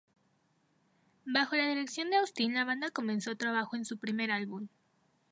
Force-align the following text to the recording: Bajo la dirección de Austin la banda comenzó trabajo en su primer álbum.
Bajo 1.27 1.55
la 1.55 1.67
dirección 1.67 2.09
de 2.09 2.15
Austin 2.17 2.55
la 2.55 2.65
banda 2.65 2.89
comenzó 2.89 3.35
trabajo 3.35 3.75
en 3.75 3.85
su 3.85 3.99
primer 3.99 4.31
álbum. 4.31 4.67